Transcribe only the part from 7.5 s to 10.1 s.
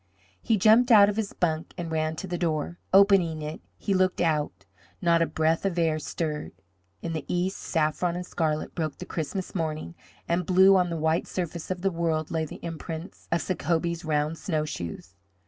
saffron and scarlet, broke the Christmas morning,